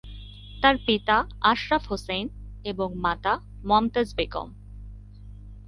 [0.61, 1.17] তার পিতা
[1.41, 2.25] আশরাফ হোসেন
[2.63, 3.33] এবং মাতা
[3.63, 4.49] মমতাজ বেগম।